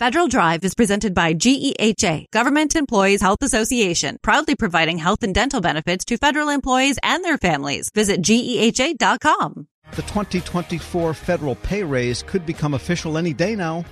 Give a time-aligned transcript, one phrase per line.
[0.00, 5.60] Federal Drive is presented by GEHA, Government Employees Health Association, proudly providing health and dental
[5.60, 7.90] benefits to federal employees and their families.
[7.94, 9.68] Visit GEHA.com.
[9.92, 13.84] The 2024 federal pay raise could become official any day now.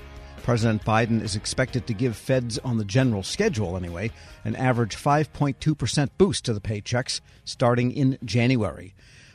[0.43, 4.11] President Biden is expected to give feds on the general schedule, anyway,
[4.45, 8.93] an average 5.2% boost to the paychecks starting in January.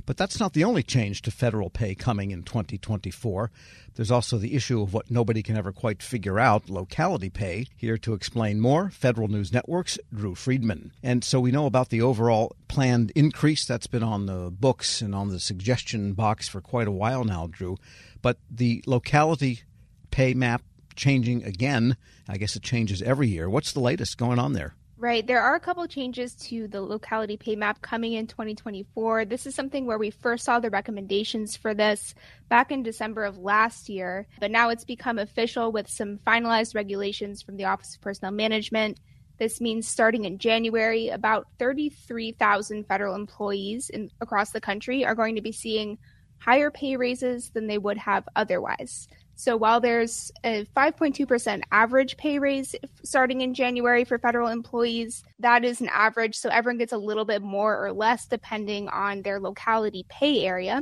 [0.07, 3.51] But that's not the only change to federal pay coming in 2024.
[3.95, 7.67] There's also the issue of what nobody can ever quite figure out locality pay.
[7.75, 10.93] Here to explain more, Federal News Network's Drew Friedman.
[11.03, 15.13] And so we know about the overall planned increase that's been on the books and
[15.13, 17.77] on the suggestion box for quite a while now, Drew.
[18.21, 19.63] But the locality
[20.09, 20.61] pay map
[20.95, 21.97] changing again.
[22.29, 23.49] I guess it changes every year.
[23.49, 24.73] What's the latest going on there?
[24.99, 25.27] Right.
[25.27, 29.25] There are a couple changes to the locality pay map coming in 2024.
[29.25, 32.15] This is something where we first saw the recommendations for this
[32.49, 37.43] back in December of last year, but now it's become official with some finalized regulations
[37.43, 38.99] from the Office of Personnel Management.
[39.37, 45.35] This means starting in January, about 33,000 federal employees in, across the country are going
[45.35, 45.99] to be seeing
[46.39, 49.07] higher pay raises than they would have otherwise.
[49.39, 55.63] So while there's a 5.2% average pay raise starting in January for federal employees, that
[55.63, 56.35] is an average.
[56.35, 60.81] So everyone gets a little bit more or less depending on their locality pay area.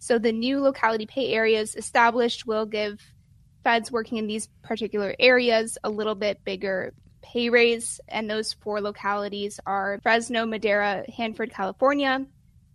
[0.00, 2.98] So the new locality pay areas established will give
[3.62, 8.00] feds working in these particular areas a little bit bigger pay raise.
[8.08, 12.26] And those four localities are Fresno, Madera, Hanford, California,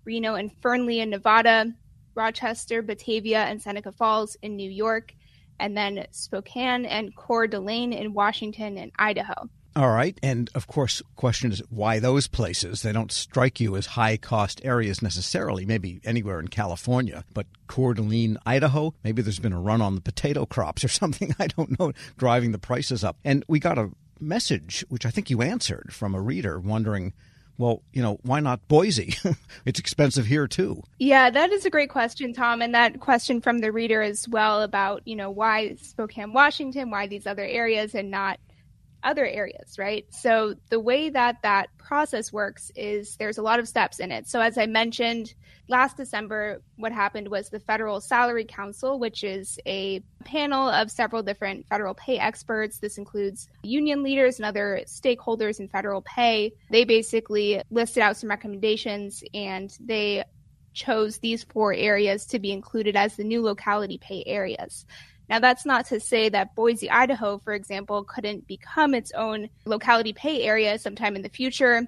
[0.06, 1.74] Reno and Fernley in Nevada,
[2.18, 5.14] Rochester, Batavia, and Seneca Falls in New York,
[5.60, 9.50] and then Spokane and Coeur d'Alene in Washington and Idaho.
[9.78, 10.18] All right.
[10.24, 12.82] And of course, question is why those places?
[12.82, 17.94] They don't strike you as high cost areas necessarily, maybe anywhere in California, but Coeur
[17.94, 21.80] d'Alene, Idaho, maybe there's been a run on the potato crops or something, I don't
[21.80, 23.18] know, driving the prices up.
[23.24, 27.14] And we got a message, which I think you answered from a reader wondering
[27.58, 29.16] well, you know, why not Boise?
[29.66, 30.84] it's expensive here too.
[31.00, 32.62] Yeah, that is a great question, Tom.
[32.62, 37.08] And that question from the reader as well about, you know, why Spokane, Washington, why
[37.08, 38.40] these other areas and not
[39.04, 40.06] other areas, right?
[40.10, 44.28] So the way that that process works is there's a lot of steps in it.
[44.28, 45.34] So as I mentioned
[45.70, 51.24] last December, what happened was the Federal Salary Council, which is a panel of several
[51.24, 52.80] different federal pay experts.
[52.80, 56.54] This includes union leaders and other stakeholders in federal pay.
[56.72, 60.24] They basically listed out some recommendations and they
[60.74, 64.86] chose these four areas to be included as the new locality pay areas.
[65.30, 70.14] Now, that's not to say that Boise, Idaho, for example, couldn't become its own locality
[70.14, 71.86] pay area sometime in the future.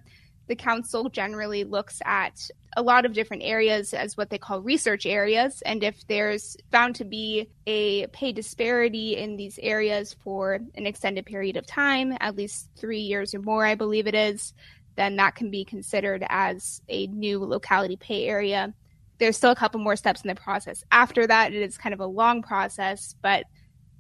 [0.47, 5.05] The council generally looks at a lot of different areas as what they call research
[5.05, 5.61] areas.
[5.61, 11.25] And if there's found to be a pay disparity in these areas for an extended
[11.25, 14.53] period of time, at least three years or more, I believe it is,
[14.95, 18.73] then that can be considered as a new locality pay area
[19.19, 20.83] there's still a couple more steps in the process.
[20.91, 23.45] After that, it is kind of a long process, but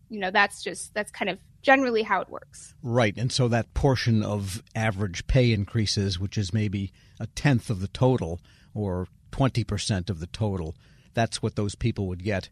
[0.09, 2.73] you know, that's just that's kind of generally how it works.
[2.81, 3.15] Right.
[3.17, 7.87] And so that portion of average pay increases, which is maybe a tenth of the
[7.89, 8.39] total
[8.73, 10.75] or 20% of the total,
[11.13, 12.49] that's what those people would get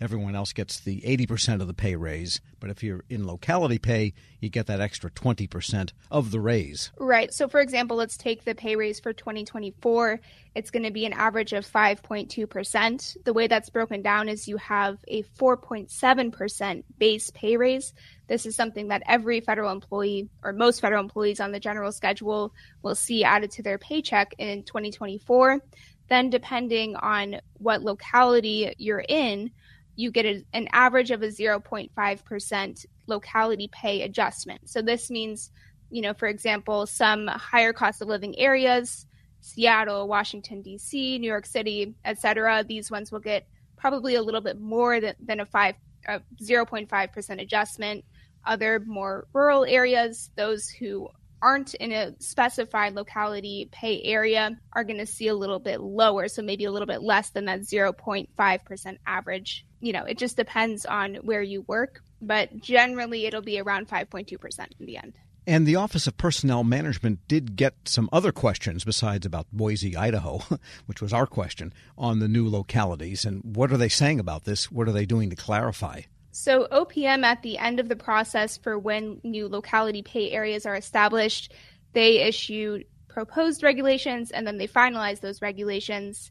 [0.00, 2.40] everyone else gets the 80% of the pay raise.
[2.58, 6.90] But if you're in locality pay, you get that extra 20% of the raise.
[6.98, 7.32] Right.
[7.32, 10.20] So, for example, let's take the pay raise for 2024.
[10.54, 13.24] It's going to be an average of 5.2%.
[13.24, 17.92] The way that's broken down is you have a 4.7% base pay raise.
[18.26, 22.52] This is something that every federal employee or most federal employees on the general schedule
[22.82, 25.60] will see added to their paycheck in 2024.
[26.08, 29.52] Then, depending on what locality you're in,
[30.00, 34.68] you get a, an average of a 0.5% locality pay adjustment.
[34.68, 35.50] So this means,
[35.90, 39.06] you know, for example, some higher cost of living areas,
[39.40, 42.64] Seattle, Washington D.C., New York City, etc.
[42.66, 43.46] These ones will get
[43.76, 45.74] probably a little bit more than, than a five,
[46.08, 48.04] a 0.5% adjustment.
[48.46, 51.10] Other more rural areas, those who
[51.42, 56.28] aren't in a specified locality pay area are going to see a little bit lower.
[56.28, 59.66] So maybe a little bit less than that 0.5% average.
[59.80, 64.66] You know, it just depends on where you work, but generally it'll be around 5.2%
[64.78, 65.14] in the end.
[65.46, 70.42] And the Office of Personnel Management did get some other questions besides about Boise, Idaho,
[70.86, 73.24] which was our question, on the new localities.
[73.24, 74.70] And what are they saying about this?
[74.70, 76.02] What are they doing to clarify?
[76.32, 80.76] So, OPM at the end of the process for when new locality pay areas are
[80.76, 81.52] established,
[81.92, 86.30] they issue proposed regulations and then they finalize those regulations.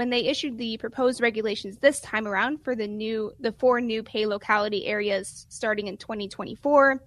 [0.00, 4.02] When they issued the proposed regulations this time around for the new the four new
[4.02, 7.04] pay locality areas starting in 2024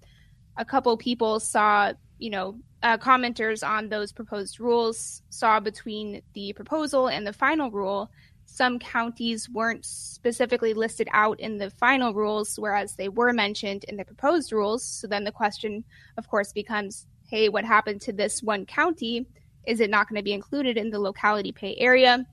[0.58, 6.54] a couple people saw you know uh, commenters on those proposed rules saw between the
[6.54, 8.12] proposal and the final rule.
[8.46, 13.98] Some counties weren't specifically listed out in the final rules whereas they were mentioned in
[13.98, 14.86] the proposed rules.
[14.86, 15.84] So then the question
[16.18, 19.26] of course becomes hey what happened to this one county?
[19.66, 22.28] Is it not going to be included in the locality pay area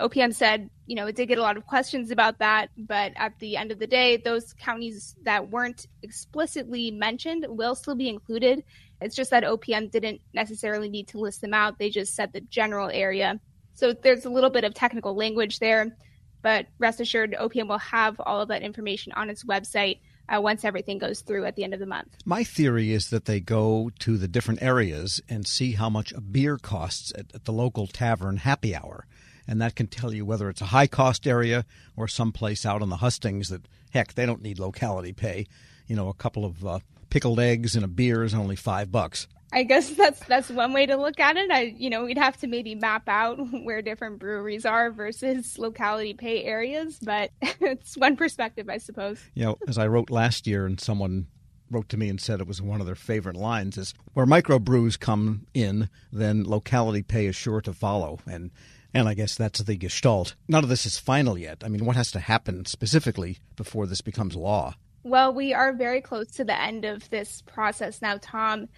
[0.00, 3.38] OPM said, you know, it did get a lot of questions about that, but at
[3.38, 8.64] the end of the day, those counties that weren't explicitly mentioned will still be included.
[9.00, 11.78] It's just that OPM didn't necessarily need to list them out.
[11.78, 13.40] They just said the general area.
[13.74, 15.96] So there's a little bit of technical language there,
[16.42, 20.64] but rest assured, OPM will have all of that information on its website uh, once
[20.64, 22.16] everything goes through at the end of the month.
[22.24, 26.20] My theory is that they go to the different areas and see how much a
[26.20, 29.06] beer costs at, at the local tavern happy hour
[29.50, 31.66] and that can tell you whether it's a high cost area
[31.96, 35.44] or someplace out on the hustings that heck they don't need locality pay.
[35.88, 36.78] You know, a couple of uh,
[37.10, 39.26] pickled eggs and a beer is only five bucks.
[39.52, 41.50] I guess that's that's one way to look at it.
[41.50, 46.14] I you know we'd have to maybe map out where different breweries are versus locality
[46.14, 49.20] pay areas, but it's one perspective, I suppose.
[49.34, 51.26] You know, as I wrote last year, and someone
[51.72, 54.98] wrote to me and said it was one of their favorite lines is where microbrews
[54.98, 58.20] come in, then locality pay is sure to follow.
[58.26, 58.52] And
[58.92, 60.34] and I guess that's the gestalt.
[60.48, 61.62] None of this is final yet.
[61.64, 64.74] I mean, what has to happen specifically before this becomes law?
[65.02, 68.68] Well, we are very close to the end of this process now, Tom.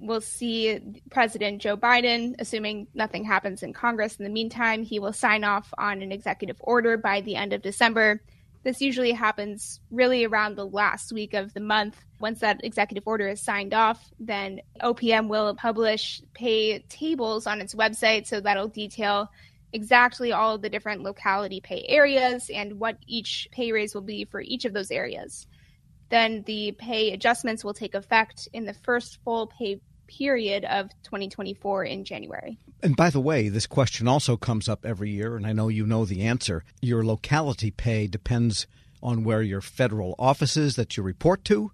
[0.00, 0.80] We'll see
[1.10, 5.72] President Joe Biden, assuming nothing happens in Congress in the meantime, he will sign off
[5.76, 8.22] on an executive order by the end of December.
[8.64, 11.96] This usually happens really around the last week of the month.
[12.20, 17.74] Once that executive order is signed off, then OPM will publish pay tables on its
[17.74, 18.26] website.
[18.26, 19.30] So that'll detail
[19.72, 24.24] exactly all of the different locality pay areas and what each pay raise will be
[24.24, 25.46] for each of those areas.
[26.08, 31.84] Then the pay adjustments will take effect in the first full pay period of 2024
[31.84, 32.58] in January.
[32.82, 35.86] And by the way, this question also comes up every year, and I know you
[35.86, 36.64] know the answer.
[36.80, 38.66] Your locality pay depends
[39.02, 41.72] on where your federal offices that you report to,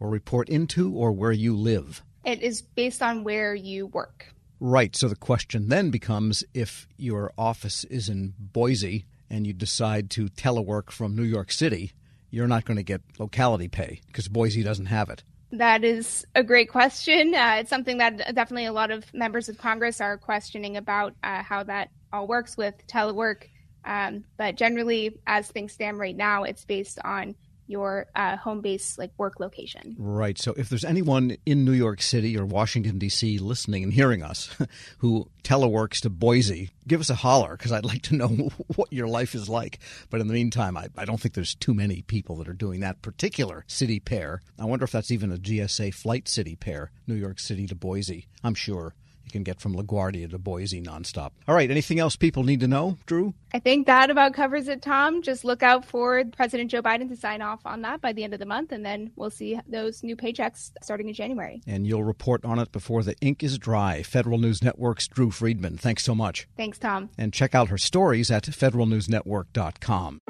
[0.00, 2.02] or report into, or where you live.
[2.24, 4.34] It is based on where you work.
[4.58, 4.96] Right.
[4.96, 10.26] So the question then becomes if your office is in Boise and you decide to
[10.28, 11.92] telework from New York City,
[12.30, 15.22] you're not going to get locality pay because Boise doesn't have it.
[15.52, 17.34] That is a great question.
[17.34, 21.42] Uh, it's something that definitely a lot of members of Congress are questioning about uh,
[21.42, 23.44] how that all works with telework.
[23.84, 27.36] Um, but generally, as things stand right now, it's based on
[27.66, 29.96] your uh, home base like work location.
[29.98, 30.38] Right.
[30.38, 33.38] So if there's anyone in New York City or Washington D.C.
[33.38, 34.50] listening and hearing us
[34.98, 38.28] who teleworks to Boise, give us a holler because I'd like to know
[38.76, 39.78] what your life is like.
[40.10, 42.80] But in the meantime, I, I don't think there's too many people that are doing
[42.80, 44.42] that particular city pair.
[44.58, 48.26] I wonder if that's even a GSA flight city pair, New York City to Boise.
[48.42, 48.94] I'm sure
[49.26, 51.32] you can get from LaGuardia to Boise nonstop.
[51.46, 53.34] All right, anything else people need to know, Drew?
[53.52, 55.22] I think that about covers it, Tom.
[55.22, 58.32] Just look out for President Joe Biden to sign off on that by the end
[58.32, 61.60] of the month, and then we'll see those new paychecks starting in January.
[61.66, 64.02] And you'll report on it before the ink is dry.
[64.02, 65.76] Federal News Network's Drew Friedman.
[65.76, 66.48] Thanks so much.
[66.56, 67.10] Thanks, Tom.
[67.18, 70.20] And check out her stories at federalnewsnetwork.com.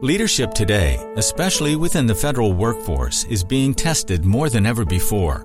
[0.00, 5.44] Leadership today, especially within the federal workforce, is being tested more than ever before.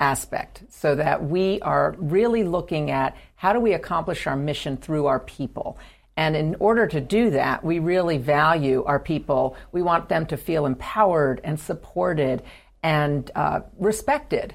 [0.00, 5.06] aspect so that we are really looking at how do we accomplish our mission through
[5.06, 5.78] our people.
[6.16, 9.56] And in order to do that, we really value our people.
[9.70, 12.42] We want them to feel empowered and supported
[12.82, 14.54] and uh, respected